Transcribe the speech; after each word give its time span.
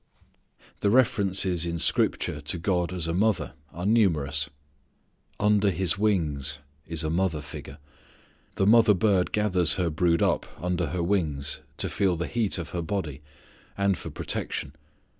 The 0.79 0.89
references 0.89 1.63
in 1.63 1.77
scripture 1.77 2.41
to 2.41 2.57
God 2.57 2.91
as 2.91 3.05
a 3.05 3.13
mother 3.13 3.53
are 3.71 3.85
numerous. 3.85 4.49
"Under 5.39 5.69
His 5.69 5.95
wings" 5.99 6.57
is 6.87 7.03
a 7.03 7.11
mother 7.11 7.39
figure. 7.39 7.77
The 8.55 8.65
mother 8.65 8.95
bird 8.95 9.31
gathers 9.31 9.73
her 9.75 9.91
brood 9.91 10.23
up 10.23 10.47
under 10.57 10.87
her 10.87 11.03
wings 11.03 11.61
to 11.77 11.87
feel 11.87 12.15
the 12.15 12.25
heat 12.25 12.57
of 12.57 12.69
her 12.69 12.81
body, 12.81 13.21
and 13.77 13.95
for 13.95 14.09
protection. 14.09 14.73